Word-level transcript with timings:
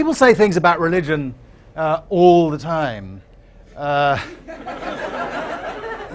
People 0.00 0.14
say 0.14 0.32
things 0.32 0.56
about 0.56 0.80
religion 0.80 1.34
uh, 1.76 2.00
all 2.08 2.48
the 2.48 2.56
time. 2.56 3.20
Uh, 3.76 4.18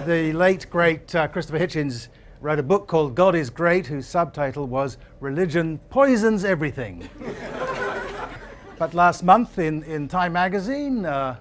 the 0.08 0.34
late, 0.34 0.66
great 0.72 1.14
uh, 1.14 1.28
Christopher 1.28 1.60
Hitchens 1.60 2.08
wrote 2.42 2.58
a 2.58 2.64
book 2.64 2.88
called 2.88 3.14
God 3.14 3.36
is 3.36 3.52
Great, 3.52 3.86
whose 3.86 4.08
subtitle 4.08 4.66
was 4.66 4.98
Religion 5.20 5.78
Poisons 5.92 6.44
Everything. 6.44 7.08
but 8.80 8.96
last 8.96 9.22
month 9.22 9.60
in, 9.60 9.84
in 9.84 10.08
Time 10.08 10.34
magazine, 10.34 11.06
uh, 11.06 11.36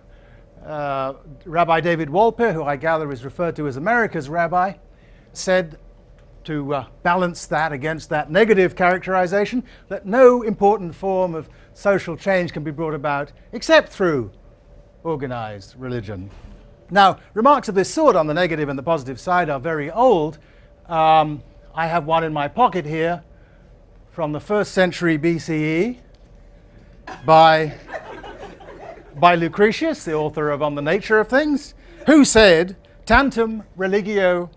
uh, 0.67 1.15
Rabbi 1.47 1.81
David 1.81 2.11
Wolpe, 2.11 2.53
who 2.53 2.63
I 2.63 2.77
gather 2.77 3.11
is 3.11 3.25
referred 3.25 3.57
to 3.57 3.67
as 3.69 3.79
America's 3.79 4.29
rabbi, 4.29 4.75
said 5.33 5.79
to 6.45 6.75
uh, 6.75 6.87
balance 7.03 7.47
that 7.47 7.73
against 7.73 8.11
that 8.11 8.31
negative 8.31 8.77
characterization 8.77 9.65
that 9.89 10.05
no 10.05 10.43
important 10.43 10.95
form 10.95 11.35
of 11.35 11.49
social 11.75 12.17
change 12.17 12.53
can 12.53 12.65
be 12.65 12.71
brought 12.71 12.95
about 12.95 13.33
except 13.53 13.91
through 13.91 14.31
organized 15.03 15.75
religion. 15.77 16.31
Now, 16.91 17.19
remarks 17.35 17.69
of 17.69 17.75
this 17.75 17.93
sort 17.93 18.17
on 18.17 18.27
the 18.27 18.35
negative 18.35 18.69
and 18.69 18.79
the 18.79 18.83
positive 18.83 19.21
side 19.21 19.51
are 19.51 19.61
very 19.61 19.91
old. 19.91 20.39
Um, 20.89 21.43
I 21.75 21.87
have 21.87 22.07
one 22.07 22.25
in 22.25 22.33
my 22.33 22.49
pocket 22.49 22.87
here 22.87 23.23
from 24.11 24.33
the 24.33 24.41
first 24.41 24.73
century 24.73 25.19
BCE 25.19 25.99
by, 27.27 27.75
by 29.17 29.35
Lucretius, 29.35 30.05
the 30.05 30.15
author 30.15 30.51
of 30.51 30.63
On 30.63 30.75
the 30.75 30.83
Nature 30.83 31.19
of 31.19 31.29
Things, 31.29 31.75
who 32.07 32.25
said, 32.25 32.77
Tantum 33.07 33.65
religio 33.77 34.51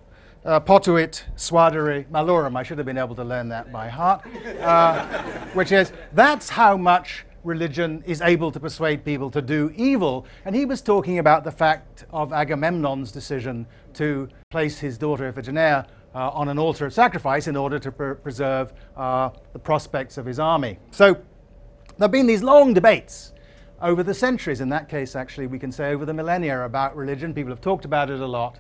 uh, 0.46 0.60
potuit 0.60 1.26
suadere 1.36 2.06
malorum. 2.10 2.56
I 2.56 2.64
should 2.64 2.78
have 2.78 2.86
been 2.86 2.98
able 2.98 3.16
to 3.16 3.24
learn 3.24 3.50
that 3.50 3.72
by 3.72 3.90
heart, 3.90 4.26
uh, 4.62 5.06
which 5.54 5.72
is 5.72 5.92
that's 6.14 6.50
how 6.50 6.78
much 6.78 7.26
religion 7.44 8.04
is 8.06 8.22
able 8.22 8.52
to 8.52 8.60
persuade 8.60 9.04
people 9.06 9.32
to 9.32 9.42
do 9.42 9.72
evil. 9.76 10.26
And 10.46 10.56
he 10.56 10.66
was 10.66 10.82
talking 10.82 11.20
about 11.20 11.44
the 11.44 11.52
fact 11.52 12.06
of 12.12 12.34
Agamemnon's 12.34 13.12
decision 13.12 13.66
to 13.94 14.28
place 14.50 14.80
his 14.80 14.98
daughter 14.98 15.32
Iphigenia 15.32 15.88
uh, 16.14 16.30
on 16.30 16.50
an 16.50 16.60
altar 16.60 16.86
of 16.86 16.94
sacrifice 16.94 17.48
in 17.48 17.56
order 17.56 17.80
to 17.80 17.92
pr- 17.92 18.14
preserve 18.14 18.74
uh, 18.96 19.30
the 19.54 19.60
prospects 19.60 20.18
of 20.18 20.26
his 20.26 20.40
army. 20.40 20.78
So 20.92 21.14
there 21.14 22.06
have 22.06 22.12
been 22.12 22.28
these 22.28 22.44
long 22.44 22.74
debates 22.74 23.34
over 23.82 24.04
the 24.04 24.14
centuries. 24.14 24.62
In 24.62 24.70
that 24.70 24.90
case, 24.90 25.16
actually, 25.16 25.48
we 25.48 25.60
can 25.60 25.72
say 25.72 25.94
over 25.94 26.06
the 26.06 26.14
millennia 26.14 26.66
about 26.66 26.96
religion. 26.96 27.34
People 27.34 27.52
have 27.52 27.62
talked 27.62 27.86
about 27.86 28.10
it 28.10 28.20
a 28.20 28.26
lot. 28.26 28.60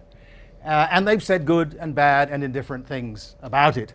Uh, 0.64 0.88
and 0.92 1.08
they've 1.08 1.24
said 1.24 1.46
good 1.46 1.78
and 1.80 1.96
bad 1.96 2.30
and 2.30 2.44
indifferent 2.44 2.86
things 2.88 3.36
about 3.42 3.78
it. 3.78 3.94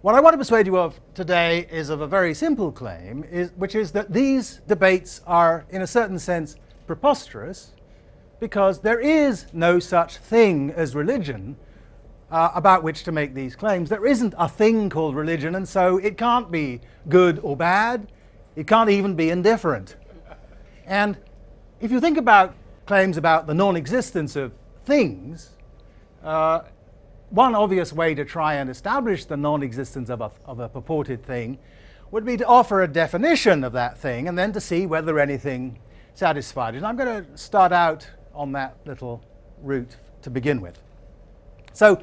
What 0.00 0.14
I 0.14 0.20
want 0.20 0.34
to 0.34 0.38
persuade 0.38 0.66
you 0.66 0.78
of 0.78 1.00
today 1.14 1.66
is 1.70 1.88
of 1.88 2.00
a 2.00 2.06
very 2.06 2.34
simple 2.34 2.70
claim, 2.70 3.24
is, 3.24 3.52
which 3.56 3.74
is 3.74 3.92
that 3.92 4.12
these 4.12 4.60
debates 4.66 5.22
are, 5.26 5.64
in 5.70 5.82
a 5.82 5.86
certain 5.86 6.18
sense, 6.18 6.56
preposterous 6.86 7.72
because 8.40 8.80
there 8.80 9.00
is 9.00 9.46
no 9.54 9.78
such 9.78 10.18
thing 10.18 10.70
as 10.72 10.94
religion 10.94 11.56
uh, 12.30 12.50
about 12.54 12.82
which 12.82 13.04
to 13.04 13.12
make 13.12 13.32
these 13.32 13.56
claims. 13.56 13.88
There 13.88 14.04
isn't 14.04 14.34
a 14.36 14.48
thing 14.48 14.90
called 14.90 15.16
religion, 15.16 15.54
and 15.54 15.66
so 15.66 15.98
it 15.98 16.18
can't 16.18 16.50
be 16.50 16.80
good 17.08 17.38
or 17.42 17.56
bad. 17.56 18.12
It 18.56 18.66
can't 18.66 18.90
even 18.90 19.14
be 19.14 19.30
indifferent. 19.30 19.96
And 20.84 21.16
if 21.80 21.90
you 21.90 22.00
think 22.00 22.18
about 22.18 22.54
claims 22.86 23.16
about 23.16 23.46
the 23.46 23.54
non 23.54 23.76
existence 23.76 24.36
of 24.36 24.52
things, 24.84 25.50
uh, 26.22 26.60
one 27.30 27.54
obvious 27.54 27.92
way 27.92 28.14
to 28.14 28.24
try 28.24 28.54
and 28.54 28.70
establish 28.70 29.24
the 29.24 29.36
non 29.36 29.62
existence 29.62 30.10
of 30.10 30.20
a, 30.20 30.30
of 30.44 30.60
a 30.60 30.68
purported 30.68 31.24
thing 31.24 31.58
would 32.10 32.24
be 32.24 32.36
to 32.36 32.46
offer 32.46 32.82
a 32.82 32.88
definition 32.88 33.64
of 33.64 33.72
that 33.72 33.98
thing 33.98 34.28
and 34.28 34.38
then 34.38 34.52
to 34.52 34.60
see 34.60 34.86
whether 34.86 35.18
anything 35.18 35.78
satisfied 36.14 36.74
it. 36.74 36.78
And 36.78 36.86
I'm 36.86 36.96
going 36.96 37.24
to 37.24 37.36
start 37.36 37.72
out 37.72 38.08
on 38.32 38.52
that 38.52 38.76
little 38.84 39.24
route 39.62 39.96
to 40.22 40.30
begin 40.30 40.60
with. 40.60 40.80
So, 41.72 42.00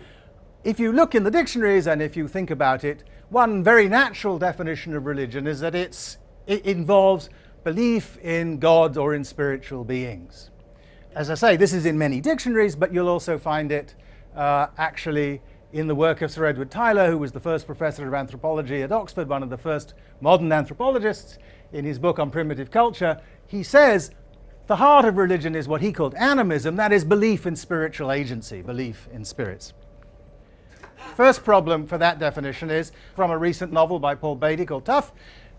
if 0.63 0.79
you 0.79 0.91
look 0.91 1.15
in 1.15 1.23
the 1.23 1.31
dictionaries 1.31 1.87
and 1.87 2.01
if 2.01 2.15
you 2.15 2.27
think 2.27 2.51
about 2.51 2.83
it, 2.83 3.03
one 3.29 3.63
very 3.63 3.87
natural 3.87 4.37
definition 4.37 4.95
of 4.95 5.05
religion 5.05 5.47
is 5.47 5.59
that 5.61 5.73
it's, 5.73 6.17
it 6.45 6.65
involves 6.65 7.29
belief 7.63 8.17
in 8.19 8.59
God 8.59 8.97
or 8.97 9.15
in 9.15 9.23
spiritual 9.23 9.83
beings 9.83 10.50
as 11.15 11.29
I 11.29 11.35
say, 11.35 11.57
this 11.57 11.73
is 11.73 11.85
in 11.85 11.97
many 11.97 12.21
dictionaries, 12.21 12.75
but 12.75 12.93
you'll 12.93 13.09
also 13.09 13.37
find 13.37 13.71
it 13.71 13.95
uh, 14.35 14.67
actually 14.77 15.41
in 15.73 15.87
the 15.87 15.95
work 15.95 16.21
of 16.21 16.31
Sir 16.31 16.45
Edward 16.45 16.71
Tylor, 16.71 17.09
who 17.09 17.17
was 17.17 17.31
the 17.31 17.39
first 17.39 17.65
professor 17.65 18.07
of 18.07 18.13
anthropology 18.13 18.81
at 18.81 18.91
Oxford, 18.91 19.27
one 19.27 19.43
of 19.43 19.49
the 19.49 19.57
first 19.57 19.93
modern 20.19 20.51
anthropologists. 20.51 21.37
In 21.73 21.85
his 21.85 21.99
book 21.99 22.19
on 22.19 22.29
primitive 22.29 22.71
culture, 22.71 23.21
he 23.47 23.63
says 23.63 24.11
the 24.67 24.75
heart 24.77 25.05
of 25.05 25.17
religion 25.17 25.55
is 25.55 25.67
what 25.67 25.81
he 25.81 25.91
called 25.91 26.15
animism, 26.15 26.75
that 26.75 26.91
is, 26.91 27.03
belief 27.03 27.45
in 27.45 27.55
spiritual 27.55 28.11
agency, 28.11 28.61
belief 28.61 29.07
in 29.13 29.23
spirits. 29.25 29.73
First 31.15 31.43
problem 31.43 31.87
for 31.87 31.97
that 31.97 32.19
definition 32.19 32.69
is 32.69 32.91
from 33.15 33.31
a 33.31 33.37
recent 33.37 33.73
novel 33.73 33.99
by 33.99 34.15
Paul 34.15 34.35
Beatty 34.35 34.65
called 34.65 34.85
Tuff. 34.85 35.11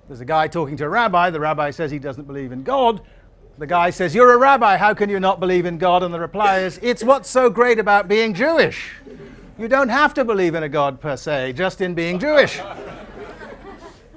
There's 0.09 0.21
a 0.21 0.25
guy 0.27 0.49
talking 0.49 0.77
to 0.79 0.84
a 0.84 0.89
rabbi. 0.89 1.31
The 1.31 1.41
rabbi 1.41 1.71
says 1.71 1.91
he 1.91 1.99
doesn't 1.99 2.27
believe 2.27 2.53
in 2.53 2.63
God. 2.63 3.03
The 3.62 3.69
guy 3.69 3.91
says, 3.91 4.12
You're 4.12 4.33
a 4.33 4.39
rabbi, 4.39 4.77
how 4.77 4.93
can 4.93 5.09
you 5.09 5.21
not 5.21 5.39
believe 5.39 5.67
in 5.67 5.78
God? 5.78 6.03
And 6.03 6.12
the 6.12 6.19
reply 6.19 6.62
is, 6.62 6.81
It's 6.83 7.05
what's 7.05 7.31
so 7.31 7.49
great 7.49 7.78
about 7.78 8.09
being 8.09 8.34
Jewish. 8.34 8.91
You 9.56 9.69
don't 9.69 9.89
have 9.89 10.12
to 10.15 10.25
believe 10.25 10.56
in 10.56 10.65
a 10.65 10.69
God 10.69 11.00
per 11.00 11.17
se, 11.17 11.53
just 11.53 11.81
in 11.81 11.95
being 11.95 12.19
Jewish. 12.19 12.61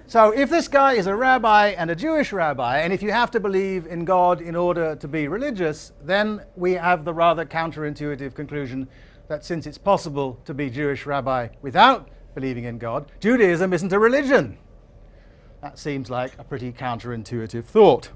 So, 0.08 0.32
if 0.32 0.50
this 0.50 0.68
guy 0.68 0.94
is 0.94 1.06
a 1.06 1.16
rabbi 1.16 1.76
and 1.78 1.92
a 1.92 1.96
Jewish 1.96 2.34
rabbi, 2.34 2.80
and 2.80 2.92
if 2.92 3.04
you 3.04 3.12
have 3.12 3.30
to 3.30 3.40
believe 3.40 3.86
in 3.86 4.04
God 4.04 4.42
in 4.42 4.56
order 4.56 4.96
to 4.96 5.08
be 5.08 5.28
religious, 5.28 5.94
then 6.02 6.42
we 6.56 6.74
have 6.74 7.06
the 7.06 7.14
rather 7.14 7.46
counterintuitive 7.46 8.34
conclusion 8.34 8.88
that 9.28 9.46
since 9.46 9.68
it's 9.68 9.78
possible 9.78 10.40
to 10.46 10.56
be 10.56 10.72
Jewish 10.72 11.06
rabbi 11.06 11.50
without 11.62 12.10
believing 12.34 12.64
in 12.64 12.80
God, 12.80 13.12
Judaism 13.20 13.74
isn't 13.74 13.94
a 13.94 14.00
religion. 14.00 14.58
That 15.62 15.78
seems 15.78 16.10
like 16.10 16.32
a 16.40 16.44
pretty 16.44 16.72
counterintuitive 16.72 17.66
thought. 17.66 18.10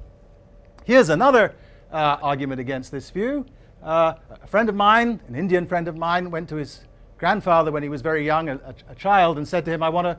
Here's 0.90 1.10
another 1.10 1.54
uh, 1.94 2.18
argument 2.20 2.60
against 2.60 2.92
this 2.92 3.12
view. 3.12 3.46
Uh, 3.84 4.16
a 4.42 4.48
friend 4.48 4.70
of 4.70 4.74
mine, 4.74 5.20
an 5.28 5.36
Indian 5.36 5.68
friend 5.68 5.88
of 5.88 5.96
mine, 5.96 6.32
went 6.32 6.50
to 6.50 6.56
his 6.56 6.80
grandfather 7.20 7.72
when 7.72 7.84
he 7.84 7.90
was 7.90 8.02
very 8.02 8.26
young, 8.26 8.50
a, 8.50 8.60
a, 8.90 8.96
child, 8.96 9.38
and 9.38 9.48
said 9.48 9.66
to 9.66 9.72
him, 9.72 9.84
I 9.84 9.90
want 9.90 10.06
to 10.06 10.18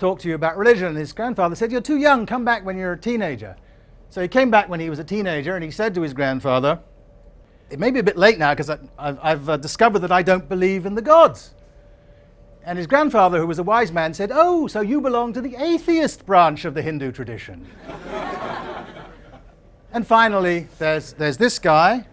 talk 0.00 0.18
to 0.18 0.28
you 0.28 0.34
about 0.34 0.58
religion. 0.58 0.88
And 0.88 0.96
his 0.96 1.12
grandfather 1.12 1.54
said, 1.54 1.70
You're 1.70 1.80
too 1.80 1.98
young, 1.98 2.26
come 2.26 2.44
back 2.44 2.64
when 2.64 2.76
you're 2.76 2.94
a 2.94 2.98
teenager. 2.98 3.54
So 4.10 4.20
he 4.20 4.26
came 4.26 4.50
back 4.50 4.68
when 4.68 4.80
he 4.80 4.90
was 4.90 4.98
a 4.98 5.04
teenager 5.04 5.54
and 5.54 5.64
he 5.64 5.70
said 5.70 5.94
to 5.94 6.00
his 6.02 6.12
grandfather, 6.14 6.80
It 7.70 7.78
may 7.78 7.92
be 7.92 8.00
a 8.00 8.02
bit 8.02 8.16
late 8.16 8.40
now 8.40 8.54
because 8.54 8.70
I've, 8.70 8.88
I've 8.98 9.48
uh, 9.48 9.56
discovered 9.56 10.00
that 10.00 10.10
I 10.10 10.24
don't 10.24 10.48
believe 10.48 10.84
in 10.84 10.96
the 10.96 11.02
gods. 11.02 11.54
And 12.64 12.76
his 12.76 12.88
grandfather, 12.88 13.38
who 13.38 13.46
was 13.46 13.60
a 13.60 13.62
wise 13.62 13.92
man, 13.92 14.14
said, 14.14 14.32
Oh, 14.34 14.66
so 14.66 14.80
you 14.80 15.00
belong 15.00 15.32
to 15.34 15.40
the 15.40 15.54
atheist 15.54 16.26
branch 16.26 16.64
of 16.64 16.74
the 16.74 16.82
Hindu 16.82 17.12
tradition. 17.12 17.64
And 19.94 20.06
finally, 20.06 20.68
there's, 20.78 21.12
there's 21.12 21.36
this 21.36 21.58
guy 21.58 22.06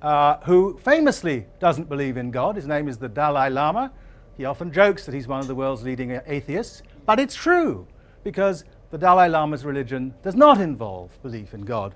uh, 0.00 0.38
who 0.44 0.78
famously 0.82 1.44
doesn't 1.60 1.86
believe 1.86 2.16
in 2.16 2.30
God. 2.30 2.56
His 2.56 2.66
name 2.66 2.88
is 2.88 2.96
the 2.96 3.10
Dalai 3.10 3.50
Lama. 3.50 3.92
He 4.38 4.46
often 4.46 4.72
jokes 4.72 5.04
that 5.04 5.14
he's 5.14 5.28
one 5.28 5.40
of 5.40 5.48
the 5.48 5.54
world's 5.54 5.82
leading 5.82 6.18
atheists, 6.26 6.82
but 7.04 7.20
it's 7.20 7.34
true 7.34 7.86
because 8.24 8.64
the 8.90 8.96
Dalai 8.96 9.28
Lama's 9.28 9.66
religion 9.66 10.14
does 10.22 10.34
not 10.34 10.62
involve 10.62 11.10
belief 11.22 11.52
in 11.52 11.60
God. 11.60 11.94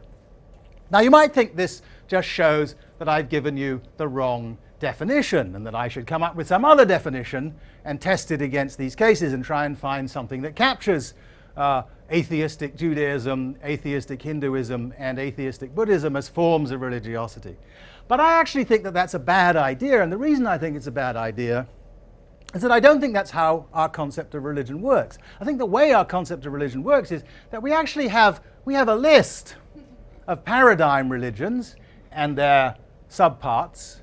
Now, 0.91 1.01
you 1.01 1.11
might 1.11 1.33
think 1.33 1.57
this 1.57 1.81
just 2.07 2.29
shows 2.29 2.75
that 2.99 3.09
I've 3.09 3.31
given 3.31 3.57
you 3.57 3.81
the 3.97 4.07
wrong 4.07 4.59
definition 4.79 5.57
and 5.57 5.67
that 5.67 5.75
I 5.75 5.89
should 5.89 6.07
come 6.07 6.23
up 6.23 6.37
with 6.37 6.47
some 6.47 6.67
other 6.67 6.85
definition 6.85 7.55
and 7.87 7.99
test 7.99 8.31
it 8.31 8.43
against 8.43 8.77
these 8.77 8.95
cases 8.95 9.33
and 9.33 9.43
try 9.43 9.65
and 9.65 9.79
find 9.79 10.11
something 10.11 10.43
that 10.43 10.55
captures 10.55 11.15
uh, 11.57 11.83
atheistic 12.11 12.77
Judaism, 12.77 13.57
atheistic 13.65 14.23
Hinduism, 14.23 14.95
and 14.99 15.19
atheistic 15.19 15.75
Buddhism 15.75 16.17
as 16.17 16.29
forms 16.29 16.71
of 16.71 16.81
religiosity. 16.81 17.57
But 18.09 18.21
I 18.21 18.35
actually 18.35 18.65
think 18.65 18.85
that 18.85 18.95
that's 18.95 19.15
a 19.15 19.19
bad 19.19 19.57
idea, 19.57 20.03
and 20.03 20.13
the 20.13 20.19
reason 20.19 20.47
I 20.47 20.59
think 20.59 20.77
it's 20.77 20.87
a 20.87 20.93
bad 20.93 21.17
idea 21.17 21.67
is 22.55 22.63
that 22.63 22.71
I 22.71 22.81
don't 22.81 23.01
think 23.01 23.13
that's 23.13 23.31
how 23.31 23.67
our 23.73 23.89
concept 23.89 24.35
of 24.35 24.45
religion 24.45 24.81
works. 24.81 25.19
I 25.41 25.45
think 25.45 25.59
the 25.59 25.67
way 25.67 25.93
our 25.93 26.05
concept 26.05 26.47
of 26.47 26.53
religion 26.53 26.83
works 26.83 27.11
is 27.11 27.25
that 27.51 27.63
we 27.63 27.73
actually 27.73 28.09
have, 28.09 28.41
we 28.65 28.75
have 28.75 28.89
a 28.89 28.95
list 28.95 29.57
of 30.27 30.45
paradigm 30.45 31.11
religions 31.11 31.77
and 32.13 32.39
their 32.39 32.77
subparts, 33.11 34.01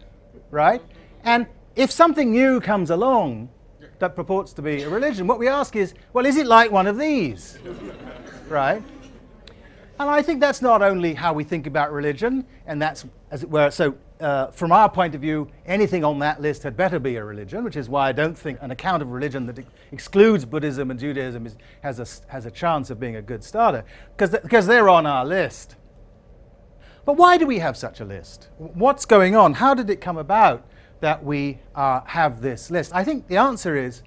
right? 0.52 0.82
And 1.24 1.48
if 1.76 1.90
something 1.90 2.32
new 2.32 2.60
comes 2.60 2.90
along, 2.90 3.50
that 4.04 4.18
purports 4.18 4.52
to 4.54 4.62
be 4.62 4.84
a 4.84 4.90
religion, 4.90 5.28
what 5.28 5.40
we 5.40 5.48
ask 5.48 5.78
is, 5.78 5.94
well, 6.12 6.26
is 6.26 6.36
it 6.36 6.46
like 6.46 6.72
one 6.72 6.88
of 6.88 6.98
these? 6.98 7.58
right? 8.50 8.84
And 9.98 10.10
I 10.10 10.22
think 10.22 10.42
that's 10.42 10.62
not 10.62 10.82
only 10.82 11.14
how 11.14 11.32
we 11.32 11.46
think 11.46 11.68
about 11.68 11.94
religion, 11.94 12.46
and 12.68 12.82
that's, 12.82 13.06
as 13.32 13.44
it 13.44 13.50
were, 13.50 13.72
so 13.72 13.96
uh, 14.20 14.48
from 14.48 14.74
our 14.74 14.90
point 14.90 15.16
of 15.16 15.22
view, 15.22 15.48
anything 15.66 16.04
on 16.04 16.20
that 16.20 16.42
list 16.42 16.64
had 16.64 16.76
better 16.76 17.00
be 17.00 17.16
a 17.16 17.24
religion, 17.24 17.64
which 17.64 17.78
is 17.78 17.88
why 17.88 18.10
I 18.10 18.12
don't 18.12 18.38
think 18.38 18.60
an 18.62 18.72
account 18.72 19.02
of 19.02 19.10
religion 19.10 19.46
that 19.48 19.60
excludes 19.94 20.44
Buddhism 20.44 20.92
and 20.92 21.00
Judaism 21.00 21.46
is, 21.46 21.56
has, 21.82 22.00
a, 22.00 22.32
has 22.32 22.46
a 22.46 22.52
chance 22.52 22.90
of 22.90 23.00
being 23.00 23.16
a 23.16 23.22
good 23.22 23.42
starter, 23.42 23.86
because 24.18 24.32
th- 24.32 24.66
they're 24.66 24.90
on 24.90 25.06
our 25.06 25.26
list. 25.26 25.78
But 27.06 27.16
why 27.16 27.38
do 27.38 27.46
we 27.46 27.60
have 27.60 27.78
such 27.78 28.02
a 28.02 28.06
list? 28.06 28.50
What's 28.58 29.06
going 29.06 29.36
on? 29.36 29.54
How 29.54 29.74
did 29.74 29.90
it 29.90 30.02
come 30.02 30.18
about 30.18 30.66
that 31.04 31.24
we 31.24 31.60
uh, 31.76 32.00
have 32.06 32.42
this 32.42 32.72
list? 32.72 32.96
I 32.96 33.04
think 33.04 33.28
the 33.28 33.36
answer 33.36 33.76
is 33.76 34.04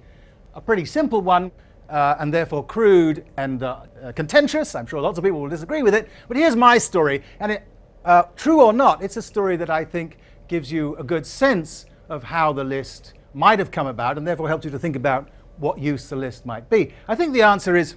a 0.53 0.61
pretty 0.61 0.85
simple 0.85 1.21
one. 1.21 1.51
Uh, 1.89 2.17
and 2.19 2.33
therefore 2.33 2.65
crude 2.65 3.23
and 3.37 3.63
uh, 3.63 3.79
uh, 4.03 4.11
contentious. 4.11 4.75
I'm 4.75 4.85
sure 4.85 4.99
lots 4.99 5.17
of 5.17 5.23
people 5.23 5.39
will 5.39 5.47
disagree 5.47 5.83
with 5.83 5.95
it. 5.95 6.09
But 6.27 6.35
here's 6.35 6.57
my 6.57 6.77
story, 6.77 7.23
and 7.39 7.49
it, 7.49 7.63
uh, 8.03 8.23
true 8.35 8.61
or 8.61 8.73
not, 8.73 9.01
it's 9.01 9.15
a 9.15 9.21
story 9.21 9.55
that 9.55 9.69
I 9.69 9.85
think 9.85 10.17
gives 10.49 10.69
you 10.69 10.97
a 10.97 11.03
good 11.03 11.25
sense 11.25 11.85
of 12.09 12.23
how 12.25 12.51
the 12.51 12.65
list 12.65 13.13
might 13.33 13.57
have 13.59 13.71
come 13.71 13.87
about, 13.87 14.17
and 14.17 14.27
therefore 14.27 14.49
helps 14.49 14.65
you 14.65 14.71
to 14.71 14.79
think 14.79 14.97
about 14.97 15.29
what 15.59 15.79
use 15.79 16.09
the 16.09 16.17
list 16.17 16.45
might 16.45 16.69
be. 16.69 16.93
I 17.07 17.15
think 17.15 17.31
the 17.31 17.43
answer 17.43 17.77
is 17.77 17.95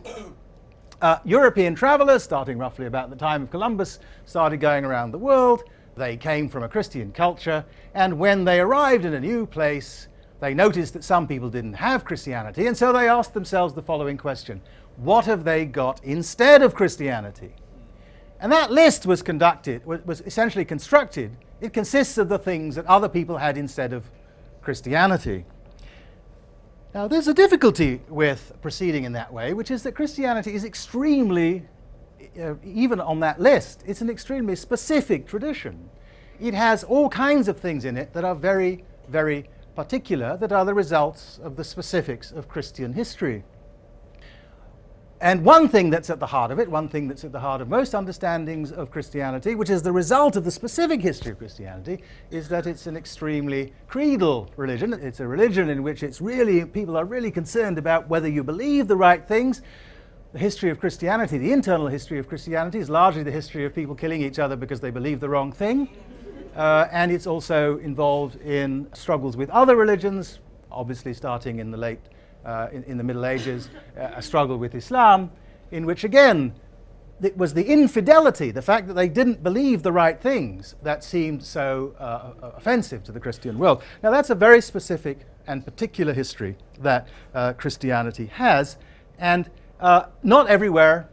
uh, 1.02 1.18
European 1.24 1.74
travelers, 1.74 2.22
starting 2.22 2.58
roughly 2.58 2.86
about 2.86 3.10
the 3.10 3.16
time 3.16 3.42
of 3.42 3.50
Columbus, 3.50 3.98
started 4.24 4.58
going 4.58 4.84
around 4.84 5.10
the 5.10 5.18
world. 5.18 5.64
They 5.96 6.16
came 6.16 6.48
from 6.48 6.62
a 6.62 6.68
Christian 6.68 7.12
culture, 7.12 7.64
and 7.94 8.18
when 8.18 8.44
they 8.44 8.60
arrived 8.60 9.04
in 9.04 9.14
a 9.14 9.20
new 9.20 9.46
place, 9.46 10.08
they 10.40 10.54
noticed 10.54 10.94
that 10.94 11.04
some 11.04 11.28
people 11.28 11.50
didn't 11.50 11.74
have 11.74 12.04
Christianity, 12.04 12.66
and 12.66 12.76
so 12.76 12.92
they 12.92 13.08
asked 13.08 13.34
themselves 13.34 13.74
the 13.74 13.82
following 13.82 14.16
question 14.16 14.60
What 14.96 15.26
have 15.26 15.44
they 15.44 15.66
got 15.66 16.02
instead 16.04 16.62
of 16.62 16.74
Christianity? 16.74 17.52
And 18.40 18.50
that 18.50 18.72
list 18.72 19.04
was 19.04 19.20
conducted, 19.20 19.84
was 19.84 20.22
essentially 20.22 20.64
constructed. 20.64 21.36
It 21.60 21.74
consists 21.74 22.16
of 22.16 22.30
the 22.30 22.38
things 22.38 22.74
that 22.76 22.86
other 22.86 23.08
people 23.08 23.36
had 23.36 23.58
instead 23.58 23.92
of 23.92 24.10
Christianity. 24.62 25.44
Now, 26.94 27.06
there's 27.06 27.28
a 27.28 27.34
difficulty 27.34 28.00
with 28.08 28.52
proceeding 28.62 29.04
in 29.04 29.12
that 29.12 29.32
way, 29.32 29.52
which 29.52 29.70
is 29.70 29.82
that 29.82 29.94
Christianity 29.94 30.54
is 30.54 30.64
extremely, 30.64 31.68
uh, 32.38 32.54
even 32.62 33.00
on 33.00 33.20
that 33.20 33.40
list, 33.40 33.82
it's 33.86 34.00
an 34.00 34.10
extremely 34.10 34.56
specific 34.56 35.26
tradition. 35.26 35.88
It 36.40 36.54
has 36.54 36.84
all 36.84 37.08
kinds 37.08 37.48
of 37.48 37.58
things 37.58 37.84
in 37.84 37.96
it 37.96 38.12
that 38.12 38.24
are 38.24 38.34
very, 38.34 38.84
very 39.08 39.48
particular, 39.74 40.36
that 40.36 40.52
are 40.52 40.64
the 40.64 40.74
results 40.74 41.38
of 41.42 41.56
the 41.56 41.64
specifics 41.64 42.32
of 42.32 42.48
Christian 42.48 42.92
history. 42.92 43.44
And 45.22 45.44
one 45.44 45.68
thing 45.68 45.90
that's 45.90 46.08
at 46.08 46.18
the 46.18 46.26
heart 46.26 46.50
of 46.50 46.58
it, 46.58 46.70
one 46.70 46.88
thing 46.88 47.06
that's 47.06 47.24
at 47.24 47.32
the 47.32 47.40
heart 47.40 47.60
of 47.60 47.68
most 47.68 47.94
understandings 47.94 48.72
of 48.72 48.90
Christianity, 48.90 49.54
which 49.54 49.68
is 49.68 49.82
the 49.82 49.92
result 49.92 50.34
of 50.34 50.44
the 50.44 50.50
specific 50.50 51.02
history 51.02 51.32
of 51.32 51.38
Christianity, 51.38 52.02
is 52.30 52.48
that 52.48 52.66
it's 52.66 52.86
an 52.86 52.96
extremely 52.96 53.74
creedal 53.86 54.50
religion. 54.56 54.94
It's 54.94 55.20
a 55.20 55.26
religion 55.28 55.68
in 55.68 55.82
which 55.82 56.02
it's 56.02 56.22
really 56.22 56.64
people 56.64 56.96
are 56.96 57.04
really 57.04 57.30
concerned 57.30 57.76
about 57.76 58.08
whether 58.08 58.28
you 58.28 58.42
believe 58.42 58.88
the 58.88 58.96
right 58.96 59.26
things. 59.28 59.60
The 60.32 60.38
history 60.38 60.70
of 60.70 60.78
Christianity, 60.78 61.38
the 61.38 61.50
internal 61.50 61.88
history 61.88 62.20
of 62.20 62.28
Christianity, 62.28 62.78
is 62.78 62.88
largely 62.88 63.24
the 63.24 63.32
history 63.32 63.64
of 63.64 63.74
people 63.74 63.96
killing 63.96 64.22
each 64.22 64.38
other 64.38 64.54
because 64.54 64.78
they 64.78 64.92
believe 64.92 65.18
the 65.18 65.28
wrong 65.28 65.50
thing. 65.50 65.88
Uh, 66.54 66.86
and 66.92 67.10
it's 67.10 67.26
also 67.26 67.78
involved 67.78 68.40
in 68.42 68.86
struggles 68.92 69.36
with 69.36 69.50
other 69.50 69.74
religions, 69.74 70.38
obviously 70.70 71.12
starting 71.14 71.58
in 71.58 71.72
the 71.72 71.76
late 71.76 71.98
uh, 72.44 72.68
in, 72.70 72.84
in, 72.84 72.96
the 72.96 73.02
Middle 73.02 73.26
Ages, 73.26 73.70
uh, 73.98 74.12
a 74.14 74.22
struggle 74.22 74.56
with 74.56 74.76
Islam, 74.76 75.32
in 75.72 75.84
which 75.84 76.04
again 76.04 76.54
it 77.20 77.36
was 77.36 77.52
the 77.52 77.64
infidelity, 77.64 78.52
the 78.52 78.62
fact 78.62 78.86
that 78.86 78.94
they 78.94 79.08
didn't 79.08 79.42
believe 79.42 79.82
the 79.82 79.92
right 79.92 80.20
things, 80.20 80.76
that 80.84 81.02
seemed 81.02 81.42
so 81.42 81.92
uh, 81.98 82.02
uh 82.40 82.52
offensive 82.56 83.02
to 83.02 83.10
the 83.10 83.20
Christian 83.20 83.58
world. 83.58 83.82
Now, 84.00 84.12
that's 84.12 84.30
a 84.30 84.36
very 84.36 84.60
specific 84.60 85.26
and 85.48 85.64
particular 85.64 86.12
history 86.12 86.56
that 86.78 87.08
uh, 87.34 87.52
Christianity 87.54 88.26
has, 88.26 88.76
and 89.18 89.50
uh, 89.80 90.06
not 90.22 90.48
everywhere 90.48 91.08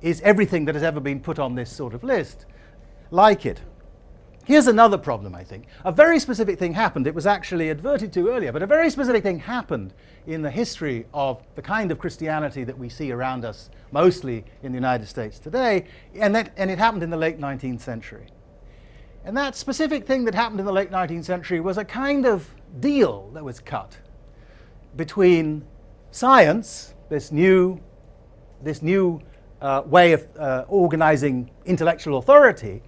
is 0.00 0.20
everything 0.22 0.64
that 0.66 0.74
has 0.74 0.84
ever 0.84 1.00
been 1.00 1.20
put 1.20 1.38
on 1.38 1.54
this 1.54 1.70
sort 1.70 1.94
of 1.94 2.02
list 2.04 2.46
like 3.10 3.46
it. 3.46 3.60
Here's 4.44 4.66
another 4.66 4.96
problem, 4.96 5.34
I 5.34 5.44
think. 5.44 5.66
A 5.84 5.92
very 5.92 6.18
specific 6.18 6.58
thing 6.58 6.72
happened. 6.72 7.06
It 7.06 7.14
was 7.14 7.26
actually 7.26 7.68
adverted 7.68 8.14
to 8.14 8.30
earlier, 8.30 8.50
but 8.50 8.62
a 8.62 8.66
very 8.66 8.88
specific 8.88 9.22
thing 9.22 9.38
happened 9.38 9.92
in 10.26 10.40
the 10.40 10.50
history 10.50 11.04
of 11.12 11.42
the 11.54 11.60
kind 11.60 11.92
of 11.92 11.98
Christianity 11.98 12.64
that 12.64 12.78
we 12.78 12.88
see 12.88 13.12
around 13.12 13.44
us, 13.44 13.68
mostly 13.92 14.46
in 14.62 14.72
the 14.72 14.76
United 14.76 15.06
States 15.06 15.38
today, 15.38 15.84
and, 16.14 16.34
that, 16.34 16.54
and 16.56 16.70
it 16.70 16.78
happened 16.78 17.02
in 17.02 17.10
the 17.10 17.16
late 17.16 17.38
19th 17.38 17.82
century. 17.82 18.26
And 19.26 19.36
that 19.36 19.54
specific 19.54 20.06
thing 20.06 20.24
that 20.24 20.34
happened 20.34 20.60
in 20.60 20.64
the 20.64 20.72
late 20.72 20.90
19th 20.90 21.26
century 21.26 21.60
was 21.60 21.76
a 21.76 21.84
kind 21.84 22.24
of 22.24 22.48
deal 22.80 23.30
that 23.34 23.44
was 23.44 23.60
cut 23.60 23.98
between 24.96 25.62
science, 26.10 26.94
this 27.10 27.30
new, 27.30 27.78
this 28.62 28.82
new 28.82 29.20
uh, 29.60 29.82
way 29.86 30.12
of 30.12 30.26
uh, 30.38 30.64
organizing 30.68 31.50
intellectual 31.64 32.18
authority, 32.18 32.82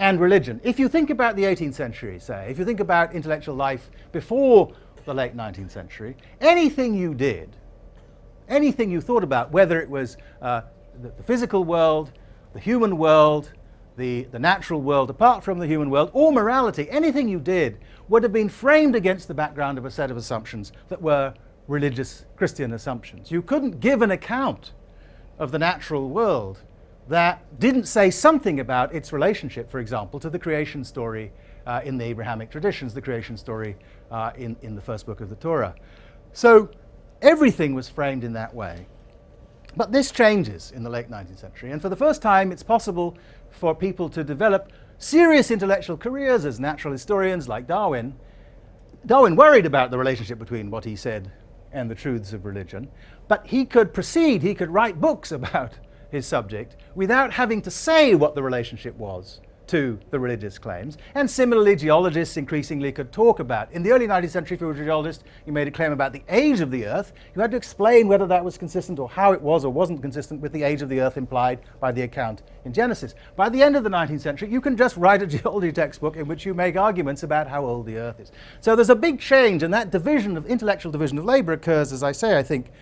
and 0.00 0.18
religion. 0.18 0.60
If 0.64 0.78
you 0.78 0.88
think 0.88 1.10
about 1.10 1.36
the 1.36 1.44
18th 1.44 1.74
century, 1.74 2.18
say, 2.18 2.50
if 2.50 2.58
you 2.58 2.64
think 2.64 2.80
about 2.80 3.14
intellectual 3.14 3.54
life 3.54 3.90
before 4.12 4.72
the 5.04 5.12
late 5.12 5.36
19th 5.36 5.70
century, 5.70 6.16
anything 6.40 6.94
you 6.94 7.14
did, 7.14 7.54
anything 8.48 8.90
you 8.90 9.02
thought 9.02 9.22
about, 9.22 9.52
whether 9.52 9.80
it 9.80 9.88
was 9.88 10.16
uh, 10.40 10.62
the, 11.02 11.10
the, 11.10 11.22
physical 11.22 11.64
world, 11.64 12.12
the 12.54 12.60
human 12.60 12.96
world, 12.96 13.52
the, 13.98 14.22
the 14.32 14.38
natural 14.38 14.80
world 14.80 15.10
apart 15.10 15.44
from 15.44 15.58
the 15.58 15.66
human 15.66 15.90
world, 15.90 16.10
or 16.14 16.32
morality, 16.32 16.88
anything 16.90 17.28
you 17.28 17.38
did 17.38 17.78
would 18.08 18.22
have 18.22 18.32
been 18.32 18.48
framed 18.48 18.96
against 18.96 19.28
the 19.28 19.34
background 19.34 19.76
of 19.76 19.84
a 19.84 19.90
set 19.90 20.10
of 20.10 20.16
assumptions 20.16 20.72
that 20.88 21.00
were 21.00 21.34
religious 21.68 22.24
Christian 22.36 22.72
assumptions. 22.72 23.30
You 23.30 23.42
couldn't 23.42 23.80
give 23.80 24.00
an 24.00 24.12
account 24.12 24.72
of 25.40 25.50
the 25.50 25.58
natural 25.58 26.08
world 26.10 26.60
that 27.08 27.58
didn't 27.58 27.86
say 27.86 28.10
something 28.10 28.60
about 28.60 28.94
its 28.94 29.12
relationship, 29.12 29.68
for 29.68 29.80
example, 29.80 30.20
to 30.20 30.30
the 30.30 30.38
creation 30.38 30.84
story 30.84 31.32
uh, 31.66 31.80
in 31.82 31.98
the 31.98 32.04
Abrahamic 32.04 32.50
traditions, 32.50 32.94
the 32.94 33.02
creation 33.02 33.36
story 33.36 33.74
uh, 34.12 34.30
in, 34.36 34.54
in 34.62 34.76
the 34.76 34.82
first 34.82 35.06
book 35.06 35.20
of 35.20 35.28
the 35.28 35.34
Torah. 35.36 35.74
So 36.34 36.70
everything 37.20 37.74
was 37.74 37.88
framed 37.88 38.22
in 38.22 38.34
that 38.34 38.54
way. 38.54 38.86
But 39.76 39.92
this 39.92 40.10
changes 40.12 40.72
in 40.72 40.82
the 40.82 40.90
late 40.90 41.10
19th 41.10 41.40
century, 41.40 41.70
and 41.72 41.80
for 41.80 41.88
the 41.88 41.96
first 41.96 42.22
time, 42.22 42.52
it's 42.52 42.62
possible 42.62 43.16
for 43.50 43.74
people 43.74 44.08
to 44.10 44.22
develop 44.22 44.70
serious 44.98 45.50
intellectual 45.50 45.96
careers 45.96 46.44
as 46.44 46.60
natural 46.60 46.92
historians 46.92 47.48
like 47.48 47.66
Darwin. 47.66 48.14
Darwin 49.06 49.36
worried 49.36 49.66
about 49.66 49.90
the 49.90 49.98
relationship 49.98 50.38
between 50.38 50.70
what 50.70 50.84
he 50.84 50.96
said 50.96 51.32
and 51.72 51.90
the 51.90 51.94
truths 51.94 52.32
of 52.32 52.44
religion, 52.44 52.88
but 53.28 53.46
he 53.46 53.64
could 53.64 53.94
proceed, 53.94 54.42
he 54.42 54.54
could 54.54 54.70
write 54.70 55.00
books 55.00 55.32
about 55.40 55.72
his 56.10 56.26
subject 56.26 56.76
without 56.94 57.32
having 57.32 57.62
to 57.62 57.70
say 57.70 58.14
what 58.14 58.34
the 58.34 58.42
relationship 58.42 58.96
was 58.96 59.40
to 59.70 60.00
the 60.10 60.18
religious 60.18 60.58
claims. 60.58 60.98
And 61.14 61.30
similarly, 61.30 61.76
geologists 61.76 62.36
increasingly 62.36 62.90
could 62.90 63.12
talk 63.12 63.38
about. 63.38 63.70
In 63.70 63.84
the 63.84 63.92
early 63.92 64.08
19th 64.08 64.30
century, 64.30 64.56
if 64.56 64.60
you 64.60 64.66
were 64.66 64.72
a 64.72 64.76
geologist, 64.76 65.22
you 65.46 65.52
made 65.52 65.68
a 65.68 65.70
claim 65.70 65.92
about 65.92 66.12
the 66.12 66.22
age 66.28 66.58
of 66.58 66.72
the 66.72 66.86
Earth. 66.86 67.12
You 67.34 67.40
had 67.40 67.52
to 67.52 67.56
explain 67.56 68.08
whether 68.08 68.26
that 68.26 68.44
was 68.44 68.58
consistent 68.58 68.98
or 68.98 69.08
how 69.08 69.32
it 69.32 69.40
was 69.40 69.64
or 69.64 69.72
wasn't 69.72 70.02
consistent 70.02 70.40
with 70.40 70.52
the 70.52 70.64
age 70.64 70.82
of 70.82 70.88
the 70.88 71.00
Earth 71.00 71.16
implied 71.16 71.60
by 71.78 71.92
the 71.92 72.02
account 72.02 72.42
in 72.64 72.72
Genesis. 72.72 73.14
By 73.36 73.48
the 73.48 73.62
end 73.62 73.76
of 73.76 73.84
the 73.84 73.90
19th 73.90 74.20
century, 74.20 74.50
you 74.50 74.60
can 74.60 74.76
just 74.76 74.96
write 74.96 75.22
a 75.22 75.26
geology 75.38 75.70
textbook 75.70 76.16
in 76.16 76.26
which 76.26 76.44
you 76.44 76.52
make 76.52 76.76
arguments 76.76 77.22
about 77.22 77.46
how 77.46 77.64
old 77.64 77.86
the 77.86 77.96
Earth 77.96 78.18
is. 78.18 78.32
So 78.60 78.74
there's 78.74 78.90
a 78.90 78.96
big 78.96 79.20
change, 79.20 79.62
and 79.62 79.72
that 79.72 79.92
division 79.92 80.36
of 80.36 80.46
intellectual 80.46 80.90
division 80.90 81.16
of 81.16 81.24
labor 81.24 81.52
occurs, 81.52 81.92
as 81.92 82.02
I 82.02 82.10
say, 82.10 82.36
I 82.36 82.42
think. 82.42 82.72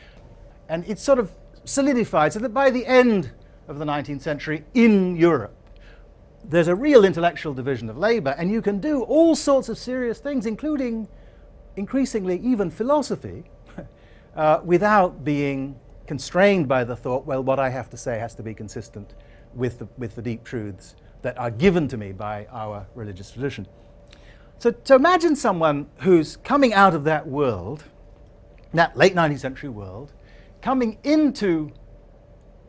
And 0.70 0.88
it's 0.88 1.02
sort 1.02 1.18
of 1.18 1.32
solidified 1.64 2.32
so 2.32 2.38
that 2.38 2.54
by 2.54 2.70
the 2.70 2.86
end 2.86 3.30
of 3.68 3.78
the 3.78 3.84
19th 3.84 4.22
century 4.22 4.64
in 4.72 5.16
Europe, 5.16 5.54
there's 6.48 6.68
a 6.68 6.74
real 6.74 7.04
intellectual 7.04 7.52
division 7.52 7.90
of 7.90 7.98
labor, 7.98 8.34
and 8.38 8.50
you 8.50 8.62
can 8.62 8.80
do 8.80 9.02
all 9.02 9.36
sorts 9.36 9.68
of 9.68 9.76
serious 9.76 10.18
things, 10.18 10.46
including 10.46 11.06
increasingly 11.76 12.38
even 12.38 12.70
philosophy, 12.70 13.44
uh, 14.36 14.60
without 14.64 15.24
being 15.24 15.78
constrained 16.06 16.66
by 16.66 16.84
the 16.84 16.96
thought, 16.96 17.26
well, 17.26 17.42
what 17.42 17.58
I 17.58 17.68
have 17.68 17.90
to 17.90 17.98
say 17.98 18.18
has 18.18 18.34
to 18.36 18.42
be 18.42 18.54
consistent 18.54 19.14
with 19.54 19.78
the, 19.78 19.88
with 19.98 20.14
the 20.14 20.22
deep 20.22 20.42
truths 20.42 20.96
that 21.20 21.38
are 21.38 21.50
given 21.50 21.86
to 21.88 21.98
me 21.98 22.12
by 22.12 22.46
our 22.50 22.86
religious 22.94 23.30
tradition. 23.30 23.66
So, 24.58 24.74
so 24.84 24.96
imagine 24.96 25.36
someone 25.36 25.88
who's 25.98 26.36
coming 26.38 26.72
out 26.72 26.94
of 26.94 27.04
that 27.04 27.26
world, 27.26 27.84
that 28.72 28.96
late 28.96 29.14
19th 29.14 29.40
century 29.40 29.68
world, 29.68 30.12
coming 30.62 30.98
into 31.04 31.72